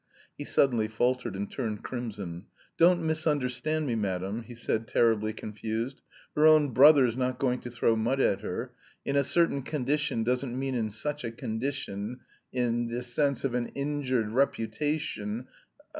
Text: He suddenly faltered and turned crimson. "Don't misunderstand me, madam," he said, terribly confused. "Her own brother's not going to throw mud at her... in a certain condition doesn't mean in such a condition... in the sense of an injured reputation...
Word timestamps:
He 0.35 0.45
suddenly 0.45 0.87
faltered 0.87 1.35
and 1.35 1.47
turned 1.51 1.83
crimson. 1.83 2.47
"Don't 2.75 3.03
misunderstand 3.03 3.85
me, 3.85 3.93
madam," 3.93 4.41
he 4.41 4.55
said, 4.55 4.87
terribly 4.87 5.31
confused. 5.31 6.01
"Her 6.35 6.47
own 6.47 6.69
brother's 6.69 7.15
not 7.15 7.37
going 7.37 7.59
to 7.59 7.69
throw 7.69 7.95
mud 7.95 8.19
at 8.19 8.41
her... 8.41 8.73
in 9.05 9.15
a 9.15 9.23
certain 9.23 9.61
condition 9.61 10.23
doesn't 10.23 10.57
mean 10.57 10.73
in 10.73 10.89
such 10.89 11.23
a 11.23 11.29
condition... 11.31 12.21
in 12.51 12.87
the 12.87 13.03
sense 13.03 13.43
of 13.43 13.53
an 13.53 13.67
injured 13.75 14.31
reputation... 14.31 15.45